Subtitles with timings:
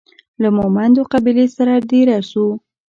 [0.41, 2.45] له مومندو قبیلې سره دېره سو.